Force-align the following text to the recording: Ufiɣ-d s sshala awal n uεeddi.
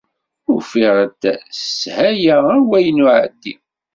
Ufiɣ-d 0.53 1.21
s 1.51 1.59
sshala 1.61 2.37
awal 2.57 2.87
n 2.95 3.03
uεeddi. 3.05 3.53